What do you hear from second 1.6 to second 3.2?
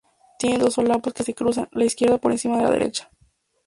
la izquierda por encima de la derecha.